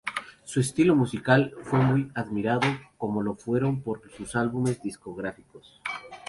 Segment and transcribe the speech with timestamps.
[0.45, 2.61] Su estilo musical fue muy admirado
[2.97, 5.79] como lo fueron por sus álbumes discográficos.